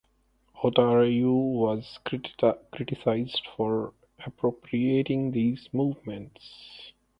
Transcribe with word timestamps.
Ota 0.63 0.81
Ryu 0.83 1.31
was 1.31 1.99
criticized 2.03 3.47
for 3.55 3.93
appropriating 4.25 5.29
these 5.29 5.69
movements. 5.73 6.91